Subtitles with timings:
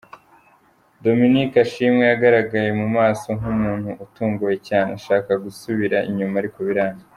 [1.03, 7.03] Dominic Ashimwe yagaragaye mu maso nk'umuntu utunguwe cyane, ashaka gusubira inyuma ariko biranga.